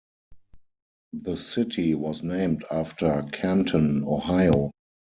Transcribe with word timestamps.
The 1.13 1.35
city 1.37 1.93
was 1.93 2.23
named 2.23 2.65
after 2.71 3.21
Canton, 3.31 4.03
Ohio. 4.03 4.71